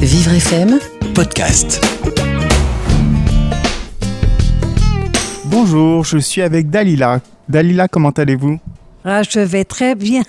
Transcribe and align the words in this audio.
Vivre 0.00 0.32
FM, 0.32 0.78
podcast. 1.14 1.80
Bonjour, 5.46 6.04
je 6.04 6.18
suis 6.18 6.42
avec 6.42 6.70
Dalila. 6.70 7.20
Dalila, 7.48 7.88
comment 7.88 8.10
allez-vous? 8.10 8.58
Ah, 9.04 9.22
je 9.22 9.40
vais 9.40 9.64
très 9.64 9.94
bien. 9.94 10.22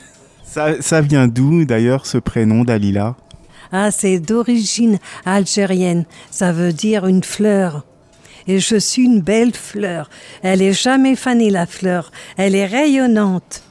ça, 0.44 0.82
ça 0.82 1.02
vient 1.02 1.28
d'où 1.28 1.66
d'ailleurs 1.66 2.06
ce 2.06 2.18
prénom 2.18 2.64
Dalila? 2.64 3.16
Ah, 3.72 3.92
c'est 3.92 4.20
d'origine 4.20 5.00
algérienne. 5.26 6.06
Ça 6.30 6.52
veut 6.52 6.74
dire 6.74 7.06
une 7.08 7.24
fleur. 7.24 7.86
Et 8.48 8.60
je 8.60 8.76
suis 8.76 9.04
une 9.04 9.22
belle 9.22 9.54
fleur. 9.54 10.10
Elle 10.42 10.62
est 10.62 10.74
jamais 10.74 11.16
fanée, 11.16 11.50
la 11.50 11.66
fleur. 11.66 12.12
Elle 12.38 12.56
est 12.56 12.66
rayonnante. 12.66 13.64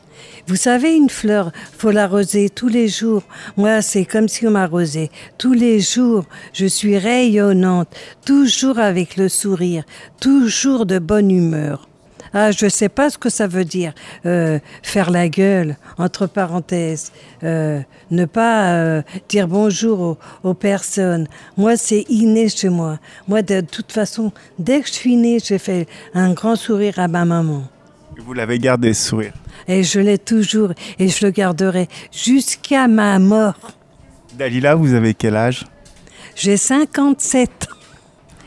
Vous 0.46 0.57
savez, 0.57 0.95
une 0.95 1.11
fleur, 1.11 1.52
faut 1.77 1.91
l'arroser 1.91 2.50
tous 2.50 2.68
les 2.68 2.88
jours. 2.88 3.23
Moi, 3.56 3.82
c'est 3.82 4.04
comme 4.04 4.29
si 4.29 4.46
on 4.46 4.50
m'arrosait. 4.50 5.11
Tous 5.38 5.52
les 5.52 5.80
jours, 5.80 6.24
je 6.52 6.66
suis 6.66 6.98
rayonnante, 6.98 7.88
toujours 8.24 8.78
avec 8.78 9.16
le 9.16 9.28
sourire, 9.28 9.84
toujours 10.20 10.87
de 10.87 10.98
bonne 10.98 11.30
humeur. 11.30 11.87
Ah, 12.33 12.52
je 12.52 12.69
sais 12.69 12.88
pas 12.88 13.11
ce 13.11 13.19
que 13.19 13.28
ça 13.28 13.48
veut 13.48 13.64
dire. 13.64 13.92
Euh, 14.24 14.61
faire 14.83 15.11
la 15.11 15.28
gueule, 15.28 15.77
entre 15.98 16.27
parenthèses. 16.27 17.11
Euh, 17.42 17.80
ne 18.11 18.25
pas 18.25 18.72
euh, 18.72 19.02
dire 19.28 19.48
bonjour 19.48 20.00
aux, 20.00 20.19
aux 20.45 20.55
personnes. 20.55 21.27
Moi, 21.56 21.77
c'est 21.77 22.05
inné 22.09 22.48
chez 22.48 22.69
moi. 22.69 22.98
Moi, 23.27 23.42
de 23.42 23.61
toute 23.61 23.91
façon, 23.91 24.33
dès 24.59 24.80
que 24.80 24.86
je 24.86 24.92
suis 24.92 25.16
née, 25.16 25.38
j'ai 25.42 25.59
fait 25.59 25.88
un 26.14 26.33
grand 26.33 26.55
sourire 26.55 27.00
à 27.00 27.09
ma 27.09 27.25
maman. 27.25 27.64
Vous 28.24 28.33
l'avez 28.34 28.59
gardé 28.59 28.92
ce 28.95 29.09
sourire. 29.09 29.33
Et 29.66 29.83
je 29.83 30.01
l'ai 30.01 30.19
toujours 30.19 30.73
et 30.98 31.09
je 31.09 31.24
le 31.24 31.30
garderai 31.33 31.88
jusqu'à 32.12 32.88
ma 32.88 33.19
mort. 33.19 33.55
Dalila, 34.34 34.74
vous 34.74 34.95
avez 34.95 35.15
quel 35.15 35.37
âge? 35.37 35.66
J'ai 36.34 36.56
57 36.56 37.51
ans. 37.70 37.77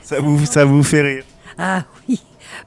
ça 0.02 0.20
vous, 0.20 0.46
ça 0.46 0.66
vous 0.66 0.84
fait 0.84 1.02
rire? 1.02 1.24
Ah 1.58 1.84
oui, 2.08 2.20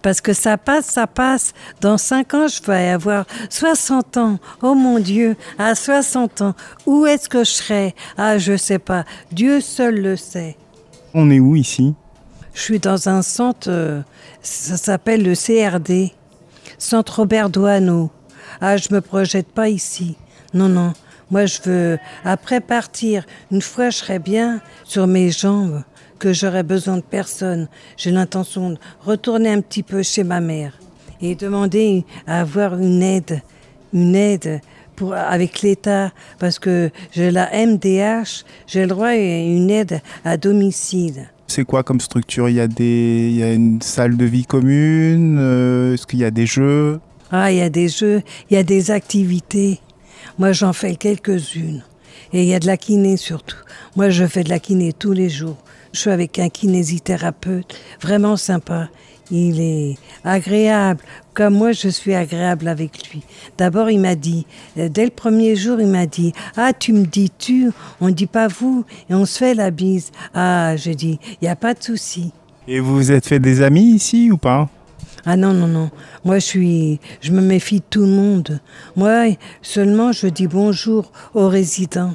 parce 0.03 0.21
que 0.21 0.33
ça 0.33 0.57
passe, 0.59 0.87
ça 0.87 1.07
passe. 1.07 1.53
Dans 1.81 1.99
5 1.99 2.35
ans, 2.35 2.49
je 2.49 2.63
vais 2.63 2.89
avoir 2.91 3.25
60 3.51 4.17
ans. 4.17 4.39
Oh 4.63 4.75
mon 4.75 4.99
Dieu, 4.99 5.37
à 5.59 5.75
60 5.75 6.43
ans, 6.43 6.55
où 6.87 7.07
est-ce 7.07 7.29
que 7.29 7.45
je 7.45 7.51
serai? 7.51 7.95
Ah, 8.17 8.39
je 8.39 8.57
sais 8.57 8.79
pas. 8.79 9.05
Dieu 9.33 9.61
seul 9.61 10.01
le 10.01 10.17
sait. 10.17 10.57
On 11.15 11.31
est 11.31 11.41
où 11.41 11.57
ici? 11.57 11.95
Je 12.55 12.61
suis 12.61 12.79
dans 12.79 13.09
un 13.09 13.23
centre, 13.23 13.69
euh, 13.71 14.01
ça 14.41 14.77
s'appelle 14.77 15.23
le 15.23 15.35
CRD, 15.35 16.13
Centre 16.79 17.21
Robert 17.21 17.51
Doisneau. 17.51 18.11
Ah, 18.61 18.77
je 18.77 18.93
me 18.93 19.01
projette 19.01 19.49
pas 19.49 19.69
ici. 19.69 20.17
Non, 20.55 20.69
non. 20.69 20.93
Moi, 21.31 21.47
je 21.47 21.59
veux, 21.65 21.99
après 22.25 22.61
partir, 22.61 23.27
une 23.51 23.63
fois 23.63 23.91
je 23.91 23.99
serai 23.99 24.19
bien 24.19 24.61
sur 24.85 25.07
mes 25.07 25.31
jambes, 25.31 25.83
que 26.19 26.33
j'aurai 26.33 26.63
besoin 26.63 26.97
de 26.97 27.03
personne, 27.03 27.69
j'ai 27.97 28.11
l'intention 28.11 28.71
de 28.71 28.79
retourner 29.05 29.51
un 29.51 29.61
petit 29.61 29.83
peu 29.83 30.03
chez 30.03 30.25
ma 30.25 30.41
mère 30.41 30.79
et 31.21 31.35
demander 31.35 32.05
à 32.27 32.41
avoir 32.41 32.79
une 32.79 33.03
aide, 33.03 33.43
une 33.93 34.15
aide 34.15 34.61
pour, 34.95 35.15
avec 35.15 35.63
l'État, 35.63 36.13
parce 36.39 36.59
que 36.59 36.91
j'ai 37.13 37.31
la 37.31 37.51
MDH, 37.53 38.45
j'ai 38.67 38.83
le 38.83 38.89
droit 38.89 39.09
à 39.09 39.15
une 39.15 39.71
aide 39.71 40.01
à 40.25 40.37
domicile. 40.37 41.29
C'est 41.49 41.65
quoi 41.65 41.83
comme 41.83 42.01
structure? 42.01 42.49
Il 42.49 42.57
y, 42.57 42.61
a 42.61 42.67
y 42.67 43.43
a 43.43 43.53
une 43.53 43.81
salle 43.81 44.17
de 44.17 44.25
vie 44.25 44.45
commune 44.45 45.39
euh, 45.39 45.95
Est-ce 45.95 46.07
qu'il 46.07 46.19
y 46.19 46.25
a 46.25 46.31
des 46.31 46.47
jeux? 46.47 47.01
Ah, 47.31 47.51
il 47.51 47.59
y 47.59 47.63
a 47.63 47.71
des 47.71 47.89
jeux, 47.89 48.23
il 48.51 48.55
y 48.55 48.57
a 48.57 48.63
des 48.63 48.91
activités. 48.91 49.81
Moi, 50.39 50.53
j'en 50.53 50.73
fais 50.73 50.97
quelques-unes. 50.97 51.83
Et 52.33 52.43
il 52.43 52.49
y 52.49 52.55
a 52.55 52.59
de 52.59 52.67
la 52.67 52.77
kiné 52.77 53.17
surtout. 53.17 53.57
Moi, 53.95 54.11
je 54.11 54.27
fais 54.27 54.45
de 54.45 54.49
la 54.49 54.59
kiné 54.59 54.93
tous 54.93 55.13
les 55.13 55.29
jours. 55.29 55.57
Je 55.93 56.01
suis 56.01 56.11
avec 56.11 56.39
un 56.39 56.49
kinésithérapeute, 56.49 57.75
vraiment 58.01 58.37
sympa. 58.37 58.89
Il 59.31 59.61
est 59.61 59.97
agréable, 60.25 61.03
comme 61.37 61.55
moi 61.55 61.73
je 61.73 61.89
suis 61.89 62.15
agréable 62.15 62.67
avec 62.67 63.11
lui. 63.11 63.23
D'abord, 63.59 63.91
il 63.91 64.01
m'a 64.01 64.15
dit, 64.15 64.47
euh, 64.79 64.89
dès 64.89 65.05
le 65.05 65.11
premier 65.11 65.55
jour, 65.55 65.79
il 65.81 65.87
m'a 65.87 66.07
dit, 66.07 66.33
ah, 66.57 66.73
tu 66.73 66.95
me 66.95 67.05
dis 67.05 67.31
tu, 67.39 67.71
on 68.01 68.09
dit 68.09 68.27
pas 68.27 68.49
vous, 68.49 68.87
et 69.11 69.15
on 69.15 69.27
se 69.27 69.39
fait 69.39 69.55
la 69.55 69.71
bise. 69.71 70.11
Ah, 70.35 70.77
je 70.77 70.91
dis, 70.93 71.21
il 71.33 71.45
n'y 71.45 71.49
a 71.49 71.55
pas 71.55 71.75
de 71.75 71.83
souci. 71.83 72.33
Et 72.67 72.81
vous 72.81 72.95
vous 72.95 73.13
êtes 73.13 73.27
fait 73.27 73.39
des 73.39 73.61
amis 73.61 73.93
ici 73.93 74.31
ou 74.33 74.39
pas? 74.39 74.71
Ah 75.27 75.37
non, 75.37 75.53
non, 75.53 75.67
non. 75.67 75.91
Moi, 76.25 76.39
je 76.39 76.47
suis, 76.47 77.01
je 77.21 77.33
me 77.33 77.43
méfie 77.43 77.81
de 77.81 77.85
tout 77.89 78.01
le 78.01 78.07
monde. 78.07 78.61
Moi, 78.97 79.37
seulement, 79.61 80.13
je 80.13 80.29
dis 80.29 80.47
bonjour 80.47 81.13
aux 81.35 81.49
résidents 81.49 82.15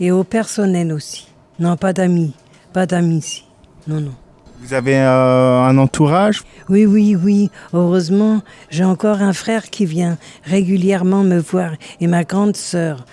et 0.00 0.10
au 0.10 0.22
personnel 0.22 0.92
aussi. 0.92 1.28
Non, 1.58 1.76
pas 1.76 1.94
d'amis. 1.94 2.34
Pas 2.74 2.84
d'amis 2.84 3.18
ici. 3.18 3.44
Non, 3.86 4.00
non. 4.00 4.14
Vous 4.62 4.74
avez 4.74 4.96
euh, 4.96 5.62
un 5.62 5.78
entourage? 5.78 6.42
Oui, 6.68 6.84
oui, 6.84 7.16
oui. 7.16 7.50
Heureusement, 7.72 8.42
j'ai 8.68 8.84
encore 8.84 9.22
un 9.22 9.32
frère 9.32 9.70
qui 9.70 9.86
vient 9.86 10.18
régulièrement 10.44 11.24
me 11.24 11.38
voir 11.38 11.72
et 12.00 12.06
ma 12.06 12.24
grande 12.24 12.56
sœur. 12.56 13.06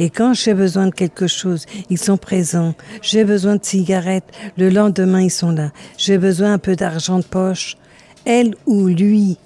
Et 0.00 0.10
quand 0.10 0.34
j'ai 0.34 0.52
besoin 0.52 0.88
de 0.88 0.94
quelque 0.94 1.28
chose, 1.28 1.64
ils 1.90 1.98
sont 1.98 2.16
présents. 2.16 2.74
J'ai 3.02 3.24
besoin 3.24 3.54
de 3.54 3.64
cigarettes. 3.64 4.28
Le 4.58 4.68
lendemain, 4.68 5.20
ils 5.22 5.30
sont 5.30 5.52
là. 5.52 5.70
J'ai 5.96 6.18
besoin 6.18 6.54
un 6.54 6.58
peu 6.58 6.74
d'argent 6.74 7.18
de 7.20 7.24
poche. 7.24 7.76
Elle 8.24 8.56
ou 8.66 8.88
lui. 8.88 9.38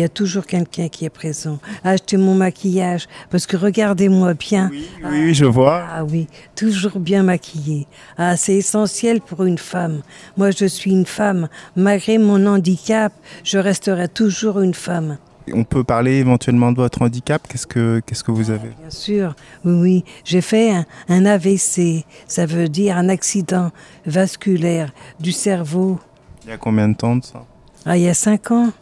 Il 0.00 0.04
y 0.04 0.06
a 0.06 0.08
toujours 0.08 0.46
quelqu'un 0.46 0.88
qui 0.88 1.04
est 1.04 1.10
présent. 1.10 1.58
Achetez 1.84 2.16
mon 2.16 2.34
maquillage 2.34 3.06
parce 3.28 3.44
que 3.46 3.58
regardez-moi 3.58 4.32
bien. 4.32 4.70
oui, 4.72 4.88
oui, 5.04 5.34
je 5.34 5.44
vois. 5.44 5.84
Ah 5.92 6.04
oui, 6.04 6.26
toujours 6.56 6.98
bien 6.98 7.22
maquillée. 7.22 7.86
Ah, 8.16 8.34
c'est 8.38 8.54
essentiel 8.54 9.20
pour 9.20 9.44
une 9.44 9.58
femme. 9.58 10.00
Moi, 10.38 10.52
je 10.52 10.64
suis 10.64 10.90
une 10.92 11.04
femme. 11.04 11.50
Malgré 11.76 12.16
mon 12.16 12.46
handicap, 12.46 13.12
je 13.44 13.58
resterai 13.58 14.08
toujours 14.08 14.60
une 14.60 14.72
femme. 14.72 15.18
On 15.52 15.64
peut 15.64 15.84
parler 15.84 16.14
éventuellement 16.14 16.72
de 16.72 16.76
votre 16.78 17.02
handicap. 17.02 17.46
Qu'est-ce 17.46 17.66
que, 17.66 18.00
qu'est-ce 18.06 18.24
que 18.24 18.30
vous 18.30 18.50
avez? 18.50 18.70
Bien 18.80 18.88
sûr, 18.88 19.34
oui, 19.66 19.74
oui. 19.82 20.04
J'ai 20.24 20.40
fait 20.40 20.70
un, 20.70 20.86
un 21.10 21.26
AVC. 21.26 22.06
Ça 22.26 22.46
veut 22.46 22.70
dire 22.70 22.96
un 22.96 23.10
accident 23.10 23.70
vasculaire 24.06 24.94
du 25.20 25.32
cerveau. 25.32 26.00
Il 26.44 26.48
y 26.48 26.52
a 26.54 26.56
combien 26.56 26.88
de 26.88 26.94
temps 26.96 27.16
de 27.16 27.24
ça? 27.24 27.44
Ah, 27.84 27.98
il 27.98 28.04
y 28.04 28.08
a 28.08 28.14
cinq 28.14 28.50
ans. 28.50 28.72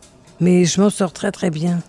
Mais 0.41 0.65
je 0.65 0.81
m'en 0.81 0.91
sors 0.91 1.12
très 1.12 1.32
très 1.32 1.50
bien. 1.50 1.81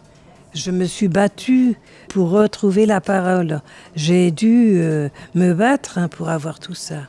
Je 0.54 0.72
me 0.72 0.86
suis 0.86 1.08
battue 1.08 1.76
pour 2.08 2.32
retrouver 2.32 2.86
la 2.86 3.02
parole. 3.02 3.62
J'ai 3.96 4.32
dû 4.32 4.78
euh, 4.78 5.10
me 5.36 5.54
battre 5.54 6.00
hein, 6.00 6.08
pour 6.08 6.30
avoir 6.30 6.60
tout 6.60 6.74
ça. 6.74 7.02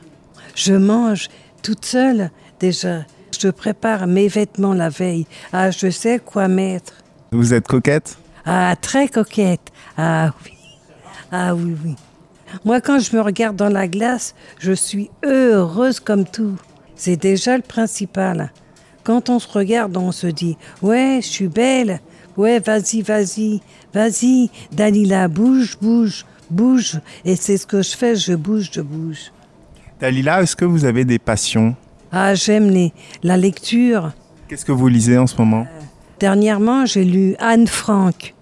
Je 0.55 0.73
mange 0.73 1.29
toute 1.63 1.85
seule 1.85 2.29
déjà. 2.59 2.99
Je 3.39 3.49
prépare 3.49 4.05
mes 4.05 4.27
vêtements 4.27 4.73
la 4.73 4.89
veille. 4.89 5.25
Ah, 5.51 5.71
je 5.71 5.89
sais 5.89 6.19
quoi 6.19 6.47
mettre. 6.47 6.93
Vous 7.31 7.53
êtes 7.53 7.67
coquette? 7.67 8.17
Ah, 8.45 8.75
très 8.79 9.07
coquette. 9.07 9.71
Ah 9.97 10.31
oui. 10.45 10.51
Ah 11.31 11.55
oui, 11.55 11.75
oui. 11.83 11.95
Moi, 12.65 12.81
quand 12.81 12.99
je 12.99 13.15
me 13.15 13.21
regarde 13.21 13.55
dans 13.55 13.69
la 13.69 13.87
glace, 13.87 14.35
je 14.59 14.73
suis 14.73 15.09
heureuse 15.25 15.99
comme 15.99 16.25
tout. 16.25 16.57
C'est 16.95 17.15
déjà 17.15 17.55
le 17.55 17.63
principal. 17.63 18.51
Quand 19.03 19.29
on 19.29 19.39
se 19.39 19.47
regarde, 19.47 19.97
on 19.97 20.11
se 20.11 20.27
dit 20.27 20.57
Ouais, 20.81 21.19
je 21.21 21.27
suis 21.27 21.47
belle. 21.47 21.99
Ouais, 22.37 22.59
vas-y, 22.59 23.01
vas-y, 23.01 23.61
vas-y, 23.93 24.49
Dalila, 24.71 25.27
bouge, 25.27 25.77
bouge, 25.81 26.25
bouge. 26.49 26.99
Et 27.25 27.35
c'est 27.35 27.57
ce 27.57 27.67
que 27.67 27.81
je 27.81 27.95
fais, 27.95 28.15
je 28.15 28.33
bouge, 28.33 28.69
je 28.71 28.81
bouge. 28.81 29.31
Dalila, 29.99 30.41
est-ce 30.41 30.55
que 30.55 30.65
vous 30.65 30.85
avez 30.85 31.03
des 31.03 31.19
passions? 31.19 31.75
Ah, 32.11 32.33
j'aime 32.35 32.69
les, 32.69 32.93
la 33.23 33.37
lecture. 33.37 34.11
Qu'est-ce 34.47 34.65
que 34.65 34.71
vous 34.71 34.87
lisez 34.87 35.17
en 35.17 35.27
ce 35.27 35.35
moment? 35.37 35.67
Dernièrement, 36.19 36.85
j'ai 36.85 37.03
lu 37.03 37.35
Anne 37.39 37.67
Frank. 37.67 38.33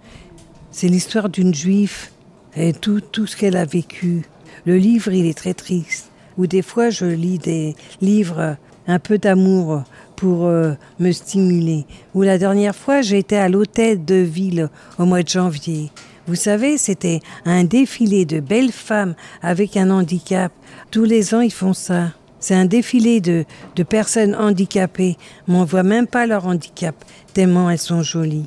C'est 0.72 0.88
l'histoire 0.88 1.30
d'une 1.30 1.54
juive 1.54 2.10
et 2.56 2.74
tout, 2.74 3.02
tout 3.02 3.26
ce 3.26 3.36
qu'elle 3.36 3.58
a 3.58 3.66
vécu. 3.66 4.24
Le 4.66 4.78
livre, 4.78 5.12
il 5.12 5.26
est 5.26 5.38
très 5.38 5.54
triste. 5.54 6.12
Ou 6.38 6.48
des 6.48 6.62
fois, 6.62 6.90
je 6.90 7.06
lis 7.06 7.38
des 7.38 7.76
livres 8.02 8.58
un 8.88 9.00
peu 9.00 9.18
d'amour 9.18 9.84
pour 10.20 10.48
euh, 10.48 10.74
me 11.00 11.14
stimuler. 11.14 11.86
Ou 12.14 12.24
la 12.24 12.38
dernière 12.38 12.76
fois, 12.76 13.00
été 13.00 13.38
à 13.38 13.48
l'hôtel 13.48 14.04
de 14.04 14.16
ville 14.16 14.70
au 14.98 15.06
mois 15.06 15.24
de 15.24 15.30
janvier. 15.30 15.92
Vous 16.28 16.36
savez, 16.36 16.78
c'était 16.78 17.22
un 17.46 17.64
défilé 17.64 18.26
de 18.26 18.42
belles 18.42 18.74
femmes 18.74 19.16
avec 19.42 19.78
un 19.78 19.90
handicap. 19.90 20.52
Tous 20.92 21.06
les 21.06 21.34
ans, 21.34 21.40
ils 21.40 21.54
font 21.54 21.74
ça. 21.74 22.12
C'est 22.42 22.54
un 22.54 22.66
défilé 22.66 23.22
de, 23.22 23.46
de 23.78 23.84
personnes 23.84 24.36
handicapées, 24.36 25.18
mais 25.48 25.56
on 25.56 25.64
voit 25.64 25.84
même 25.84 26.06
pas 26.06 26.28
leur 26.28 26.46
handicap, 26.46 26.96
tellement 27.34 27.70
elles 27.70 27.80
sont 27.80 28.04
jolies. 28.04 28.46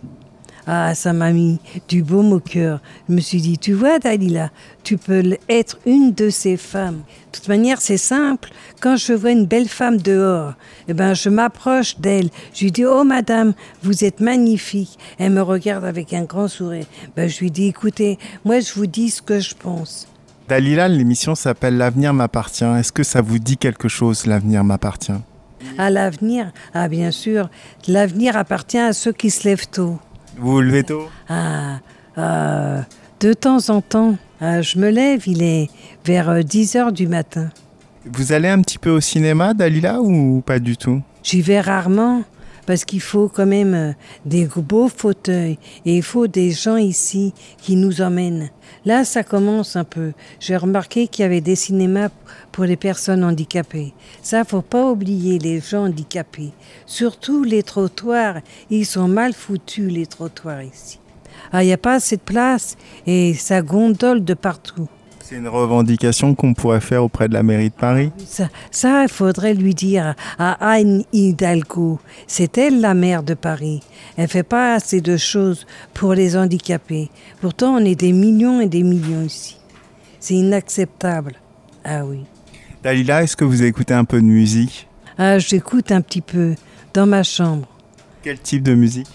Ah, 0.67 0.95
ça 0.95 1.13
m'a 1.13 1.33
mis 1.33 1.59
du 1.89 2.03
baume 2.03 2.33
au 2.33 2.39
cœur. 2.41 2.81
Je 3.09 3.15
me 3.15 3.21
suis 3.21 3.41
dit, 3.41 3.59
tu 3.59 3.73
vois, 3.73 3.99
Dalila, 3.99 4.51
tu 4.85 4.97
peux 4.97 5.37
être 5.49 5.79
une 5.87 6.13
de 6.13 6.31
ces 6.31 6.57
femmes. 6.57 7.03
De 7.33 7.39
toute 7.39 7.49
manière, 7.49 7.81
c'est 7.81 7.97
simple. 7.97 8.51
Quand 8.81 8.97
je 8.97 9.13
vois 9.13 9.33
une 9.33 9.47
belle 9.47 9.69
femme 9.69 9.97
dehors, 9.97 10.55
eh 10.87 10.95
ben, 10.95 11.15
je 11.15 11.29
m'approche 11.29 11.99
d'elle. 11.99 12.31
Je 12.55 12.65
lui 12.65 12.71
dis, 12.71 12.85
oh, 12.85 13.03
madame, 13.03 13.55
vous 13.83 14.05
êtes 14.05 14.21
magnifique. 14.21 14.99
Elle 15.19 15.33
me 15.33 15.43
regarde 15.43 15.85
avec 15.85 16.13
un 16.13 16.23
grand 16.23 16.47
sourire. 16.47 16.87
Ben, 17.17 17.29
je 17.29 17.41
lui 17.41 17.51
dis, 17.51 17.67
écoutez, 17.67 18.19
moi, 18.45 18.61
je 18.61 18.73
vous 18.75 18.87
dis 18.87 19.11
ce 19.11 19.21
que 19.21 19.41
je 19.41 19.55
pense. 19.57 20.07
Dalila, 20.49 20.87
l'émission 20.87 21.35
s'appelle 21.35 21.77
L'avenir 21.77 22.13
m'appartient. 22.15 22.65
Est-ce 22.65 22.93
que 22.93 23.03
ça 23.03 23.21
vous 23.21 23.39
dit 23.39 23.57
quelque 23.57 23.89
chose, 23.89 24.27
l'avenir 24.27 24.63
m'appartient? 24.63 25.13
À 25.79 25.91
l'avenir, 25.91 26.53
ah 26.75 26.89
bien 26.89 27.11
sûr, 27.11 27.49
l'avenir 27.89 28.37
appartient 28.37 28.79
à 28.79 28.93
ceux 28.93 29.13
qui 29.13 29.31
se 29.31 29.49
lèvent 29.49 29.69
tôt. 29.69 29.99
Vous 30.39 30.53
vous 30.53 30.61
levez 30.61 30.85
tôt? 30.85 31.09
Ah, 31.29 31.79
euh, 32.19 32.81
de 33.21 33.33
temps 33.33 33.69
en 33.71 33.81
temps, 33.81 34.17
euh, 34.43 34.63
je 34.63 34.79
me 34.79 34.91
lève, 34.91 35.23
il 35.27 35.43
est 35.43 35.69
vers 36.05 36.45
10 36.45 36.77
heures 36.77 36.93
du 36.93 37.07
matin. 37.07 37.51
Vous 38.05 38.33
allez 38.33 38.49
un 38.49 38.61
petit 38.61 38.79
peu 38.79 38.91
au 38.91 39.01
cinéma, 39.01 39.55
Dalila, 39.55 40.01
ou 40.01 40.43
pas 40.45 40.59
du 40.59 40.77
tout? 40.77 41.03
J'y 41.23 41.41
vais 41.41 41.61
rarement 41.61 42.25
parce 42.67 42.85
qu'il 42.85 43.01
faut 43.01 43.29
quand 43.29 43.47
même 43.47 43.75
euh, 43.75 43.93
des 44.25 44.47
beaux 44.47 44.89
fauteuils 44.89 45.59
et 45.85 45.97
il 45.97 46.03
faut 46.03 46.27
des 46.27 46.51
gens 46.51 46.77
ici 46.77 47.33
qui 47.59 47.77
nous 47.77 48.01
emmènent. 48.01 48.51
Là, 48.85 49.05
ça 49.05 49.23
commence 49.23 49.77
un 49.77 49.85
peu. 49.85 50.13
J'ai 50.41 50.57
remarqué 50.57 51.07
qu'il 51.07 51.23
y 51.23 51.27
avait 51.27 51.41
des 51.41 51.57
cinémas 51.57 52.09
pour 52.51 52.65
les 52.65 52.77
personnes 52.77 53.25
handicapées. 53.25 53.93
Ça, 54.23 54.45
faut 54.45 54.63
pas 54.63 54.91
oublier 54.91 55.39
les 55.39 55.61
gens 55.61 55.87
handicapés. 55.87 56.53
Surtout 56.87 57.45
les 57.45 57.63
trottoirs, 57.63 58.41
ils 58.71 58.87
sont 58.87 59.09
mal 59.09 59.33
foutus 59.33 59.93
les 59.93 60.07
trottoirs 60.07 60.63
ici. 60.63 60.99
Ah, 61.53 61.63
il 61.63 61.67
n'y 61.67 61.73
a 61.73 61.79
pas 61.79 61.95
assez 61.95 62.17
de 62.17 62.23
place 62.23 62.77
et 63.07 63.35
ça 63.35 63.63
gondole 63.63 64.25
de 64.25 64.35
partout. 64.35 64.89
C'est 65.25 65.37
une 65.37 65.49
revendication 65.49 66.35
qu'on 66.35 66.53
pourrait 66.53 66.81
faire 66.81 67.05
auprès 67.05 67.29
de 67.29 67.35
la 67.35 67.43
mairie 67.43 67.71
de 67.71 67.75
Paris 67.75 68.11
Ça, 68.27 68.49
ça, 68.71 69.05
il 69.05 69.09
faudrait 69.09 69.55
lui 69.55 69.73
dire 69.75 70.15
à 70.39 70.73
Anne 70.73 71.05
Hidalgo. 71.13 72.01
C'est 72.27 72.59
elle 72.59 72.81
la 72.81 72.93
maire 72.95 73.23
de 73.23 73.35
Paris. 73.35 73.81
Elle 74.17 74.29
fait 74.29 74.43
pas 74.43 74.75
assez 74.75 75.01
de 75.01 75.17
choses 75.17 75.67
pour 75.95 76.15
les 76.15 76.37
handicapés. 76.37 77.09
Pourtant, 77.41 77.77
on 77.77 77.85
est 77.85 77.95
des 77.95 78.13
millions 78.13 78.61
et 78.61 78.67
des 78.69 78.83
millions 78.83 79.23
ici. 79.23 79.59
C'est 80.19 80.35
inacceptable. 80.35 81.35
Ah 81.85 82.05
oui. 82.05 82.25
Dalila, 82.83 83.23
est-ce 83.23 83.37
que 83.37 83.45
vous 83.45 83.63
écoutez 83.63 83.95
un 83.95 84.05
peu 84.05 84.21
de 84.21 84.27
musique? 84.27 84.89
Ah, 85.17 85.39
j'écoute 85.39 85.93
un 85.93 86.01
petit 86.01 86.21
peu 86.21 86.57
dans 86.95 87.07
ma 87.07 87.23
chambre. 87.23 87.69
Quel 88.23 88.41
type 88.41 88.65
de 88.65 88.75
musique? 88.75 89.09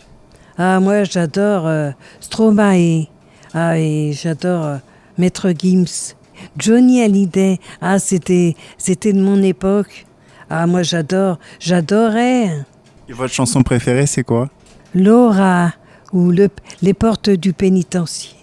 Ah, 0.57 0.79
moi, 0.79 1.03
j'adore 1.03 1.67
euh, 1.67 1.91
Stromae. 2.21 3.07
Ah, 3.53 3.77
et 3.77 4.13
j'adore 4.13 4.65
euh, 4.65 4.77
Maître 5.17 5.51
Gims. 5.57 6.15
Johnny 6.57 7.01
Hallyday. 7.01 7.59
Ah, 7.81 7.99
c'était, 7.99 8.55
c'était 8.77 9.13
de 9.13 9.21
mon 9.21 9.41
époque. 9.41 10.05
Ah, 10.49 10.67
moi, 10.67 10.83
j'adore, 10.83 11.39
j'adorais. 11.59 12.65
Et 13.09 13.13
votre 13.13 13.33
chanson 13.33 13.63
préférée, 13.63 14.05
c'est 14.05 14.23
quoi? 14.23 14.49
Laura 14.93 15.73
ou 16.13 16.31
le, 16.31 16.49
les 16.81 16.93
portes 16.93 17.29
du 17.29 17.53
pénitencier. 17.53 18.35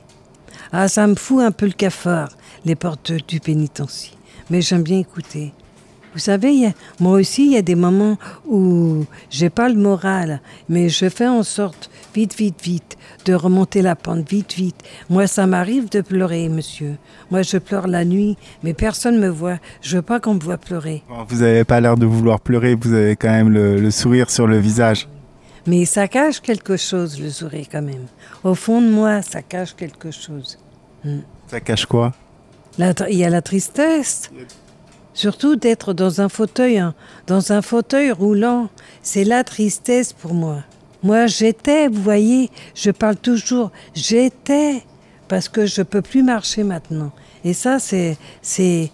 Ah, 0.72 0.88
ça 0.88 1.06
me 1.06 1.14
fout 1.14 1.42
un 1.42 1.52
peu 1.52 1.66
le 1.66 1.72
cafard, 1.72 2.30
les 2.64 2.74
portes 2.74 3.12
du 3.12 3.40
pénitencier. 3.40 4.12
Mais 4.50 4.60
j'aime 4.60 4.82
bien 4.82 4.98
écouter. 4.98 5.52
Vous 6.14 6.20
savez, 6.20 6.66
a- 6.66 6.72
moi 7.00 7.18
aussi, 7.18 7.44
il 7.46 7.52
y 7.52 7.56
a 7.56 7.62
des 7.62 7.74
moments 7.74 8.16
où 8.48 9.04
j'ai 9.30 9.50
pas 9.50 9.68
le 9.68 9.74
moral, 9.74 10.40
mais 10.68 10.88
je 10.88 11.08
fais 11.08 11.26
en 11.26 11.42
sorte, 11.42 11.90
vite, 12.14 12.34
vite, 12.36 12.62
vite, 12.62 12.96
de 13.24 13.34
remonter 13.34 13.82
la 13.82 13.96
pente, 13.96 14.28
vite, 14.30 14.54
vite. 14.54 14.76
Moi, 15.10 15.26
ça 15.26 15.46
m'arrive 15.46 15.90
de 15.90 16.00
pleurer, 16.02 16.48
monsieur. 16.48 16.96
Moi, 17.30 17.42
je 17.42 17.58
pleure 17.58 17.88
la 17.88 18.04
nuit, 18.04 18.36
mais 18.62 18.74
personne 18.74 19.18
me 19.18 19.28
voit. 19.28 19.58
Je 19.82 19.96
veux 19.96 20.02
pas 20.02 20.20
qu'on 20.20 20.34
me 20.34 20.40
voit 20.40 20.56
pleurer. 20.58 21.02
Vous 21.28 21.38
n'avez 21.40 21.64
pas 21.64 21.80
l'air 21.80 21.96
de 21.96 22.06
vouloir 22.06 22.40
pleurer, 22.40 22.74
vous 22.76 22.92
avez 22.92 23.16
quand 23.16 23.30
même 23.30 23.48
le, 23.50 23.80
le 23.80 23.90
sourire 23.90 24.30
sur 24.30 24.46
le 24.46 24.58
visage. 24.58 25.08
Mais 25.66 25.84
ça 25.86 26.06
cache 26.08 26.40
quelque 26.40 26.76
chose, 26.76 27.18
le 27.20 27.30
sourire, 27.30 27.66
quand 27.72 27.82
même. 27.82 28.06
Au 28.44 28.54
fond 28.54 28.80
de 28.82 28.88
moi, 28.90 29.20
ça 29.22 29.42
cache 29.42 29.74
quelque 29.74 30.10
chose. 30.10 30.58
Ça 31.48 31.60
cache 31.60 31.86
quoi? 31.86 32.12
Il 32.78 33.16
y 33.16 33.24
a 33.24 33.30
la 33.30 33.42
tristesse. 33.42 34.30
Surtout 35.14 35.54
d'être 35.54 35.94
dans 35.94 36.20
un 36.20 36.28
fauteuil, 36.28 36.78
hein, 36.78 36.94
dans 37.28 37.52
un 37.52 37.62
fauteuil 37.62 38.10
roulant. 38.10 38.68
C'est 39.02 39.24
la 39.24 39.44
tristesse 39.44 40.12
pour 40.12 40.34
moi. 40.34 40.64
Moi, 41.04 41.26
j'étais, 41.26 41.86
vous 41.86 42.02
voyez, 42.02 42.50
je 42.74 42.90
parle 42.90 43.16
toujours, 43.16 43.70
j'étais, 43.94 44.82
parce 45.28 45.48
que 45.48 45.66
je 45.66 45.82
peux 45.82 46.02
plus 46.02 46.22
marcher 46.22 46.64
maintenant. 46.64 47.12
Et 47.44 47.52
ça, 47.52 47.78
c'est, 47.78 48.16
c'est 48.42 48.90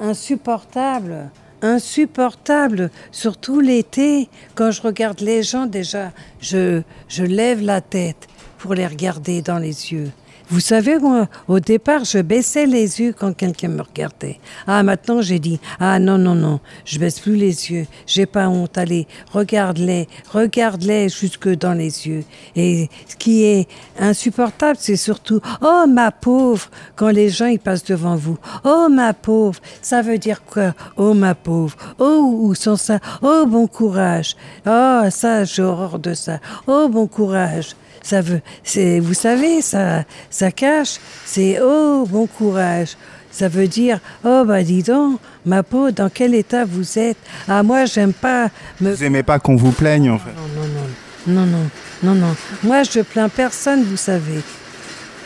insupportable, 0.00 1.30
insupportable. 1.60 2.90
Surtout 3.12 3.60
l'été, 3.60 4.28
quand 4.54 4.70
je 4.70 4.82
regarde 4.82 5.20
les 5.20 5.42
gens, 5.42 5.66
déjà, 5.66 6.10
je, 6.40 6.82
je 7.08 7.22
lève 7.22 7.62
la 7.62 7.80
tête 7.80 8.28
pour 8.58 8.74
les 8.74 8.86
regarder 8.86 9.42
dans 9.42 9.58
les 9.58 9.92
yeux. 9.92 10.10
Vous 10.48 10.60
savez, 10.60 10.98
moi, 10.98 11.28
au 11.48 11.60
départ, 11.60 12.04
je 12.04 12.18
baissais 12.18 12.66
les 12.66 13.00
yeux 13.00 13.14
quand 13.18 13.34
quelqu'un 13.34 13.68
me 13.68 13.82
regardait. 13.82 14.38
Ah, 14.66 14.82
maintenant, 14.82 15.22
j'ai 15.22 15.38
dit, 15.38 15.60
ah 15.80 15.98
non, 15.98 16.18
non, 16.18 16.34
non, 16.34 16.60
je 16.84 16.98
baisse 16.98 17.20
plus 17.20 17.36
les 17.36 17.70
yeux. 17.70 17.86
J'ai 18.06 18.26
pas 18.26 18.48
honte. 18.48 18.76
Allez, 18.76 19.06
regarde-les, 19.32 20.08
regarde-les 20.30 21.08
jusque 21.08 21.48
dans 21.48 21.72
les 21.72 22.06
yeux. 22.06 22.24
Et 22.56 22.90
ce 23.06 23.16
qui 23.16 23.44
est 23.44 23.68
insupportable, 23.98 24.78
c'est 24.80 24.96
surtout, 24.96 25.40
oh, 25.62 25.84
ma 25.88 26.10
pauvre, 26.10 26.68
quand 26.96 27.10
les 27.10 27.28
gens, 27.30 27.46
ils 27.46 27.58
passent 27.58 27.84
devant 27.84 28.16
vous. 28.16 28.38
Oh, 28.64 28.88
ma 28.90 29.14
pauvre, 29.14 29.60
ça 29.80 30.02
veut 30.02 30.18
dire 30.18 30.44
quoi? 30.44 30.74
Oh, 30.96 31.14
ma 31.14 31.34
pauvre. 31.34 31.76
Oh, 31.98 32.38
où 32.42 32.54
sont 32.54 32.76
ça? 32.76 32.98
Oh, 33.22 33.44
bon 33.46 33.66
courage. 33.66 34.36
Oh, 34.66 35.02
ça, 35.10 35.44
j'ai 35.44 35.62
horreur 35.62 35.98
de 35.98 36.14
ça. 36.14 36.40
Oh, 36.66 36.88
bon 36.90 37.06
courage. 37.06 37.74
Ça 38.02 38.20
veut, 38.20 38.40
c'est, 38.64 39.00
vous 39.00 39.14
savez, 39.14 39.60
ça, 39.62 40.04
ça 40.30 40.50
cache. 40.50 40.98
C'est 41.24 41.58
oh, 41.62 42.06
bon 42.08 42.26
courage. 42.26 42.96
Ça 43.30 43.48
veut 43.48 43.66
dire 43.66 43.98
oh 44.24 44.44
bah 44.46 44.62
dis 44.62 44.82
donc, 44.82 45.18
ma 45.46 45.62
peau, 45.62 45.90
dans 45.90 46.10
quel 46.10 46.34
état 46.34 46.66
vous 46.66 46.98
êtes? 46.98 47.16
Ah 47.48 47.62
moi 47.62 47.86
j'aime 47.86 48.12
pas 48.12 48.50
me. 48.78 48.92
Vous 48.92 49.04
aimez 49.04 49.22
pas 49.22 49.38
qu'on 49.38 49.56
vous 49.56 49.72
plaigne 49.72 50.10
en 50.10 50.18
fait 50.18 50.32
Non 50.36 50.62
non 50.62 50.68
non 50.68 51.46
non 51.46 51.46
non 51.46 51.70
non 52.02 52.14
non. 52.26 52.36
Moi 52.62 52.82
je 52.82 53.00
plains 53.00 53.30
personne, 53.30 53.84
vous 53.84 53.96
savez. 53.96 54.42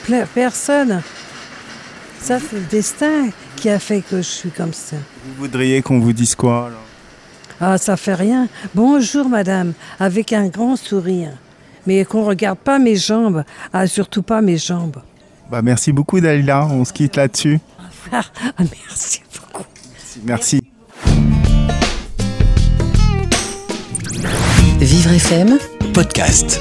Pla- 0.04 0.26
personne. 0.32 1.02
Ça 2.20 2.38
c'est 2.38 2.56
le 2.56 2.62
destin 2.70 3.30
qui 3.56 3.70
a 3.70 3.80
fait 3.80 4.02
que 4.02 4.18
je 4.18 4.22
suis 4.22 4.50
comme 4.50 4.72
ça. 4.72 4.96
Vous 5.24 5.34
voudriez 5.38 5.82
qu'on 5.82 5.98
vous 5.98 6.12
dise 6.12 6.36
quoi 6.36 6.66
alors? 6.66 6.80
Ah, 7.60 7.78
ça 7.78 7.96
fait 7.96 8.14
rien. 8.14 8.48
Bonjour, 8.74 9.28
madame, 9.28 9.72
avec 9.98 10.32
un 10.32 10.46
grand 10.48 10.76
sourire. 10.76 11.30
Mais 11.86 12.04
qu'on 12.04 12.24
regarde 12.24 12.58
pas 12.58 12.78
mes 12.78 12.96
jambes. 12.96 13.44
Ah, 13.72 13.86
surtout 13.86 14.22
pas 14.22 14.40
mes 14.40 14.58
jambes. 14.58 14.96
Bah 15.50 15.62
merci 15.62 15.92
beaucoup 15.92 16.20
Dalila, 16.20 16.66
on 16.66 16.84
se 16.84 16.92
quitte 16.92 17.16
là-dessus. 17.16 17.60
Ah, 18.12 18.22
merci 18.58 19.22
beaucoup. 19.34 19.64
Merci. 20.24 20.60
Vivre 24.80 25.12
FM 25.12 25.58
podcast. 25.92 26.60